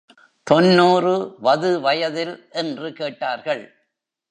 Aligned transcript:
தொன்னூறு 0.47 1.35
வது 1.39 1.79
வயதில்? 1.81 2.33
என்று 2.51 2.93
கேட்டார்கள். 2.93 3.63